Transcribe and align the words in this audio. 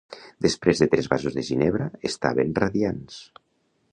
Després 0.45 0.79
de 0.83 0.87
tres 0.93 1.09
vasos 1.11 1.35
de 1.37 1.43
ginebra 1.51 1.91
estaven 2.11 2.57
radiants. 2.65 3.21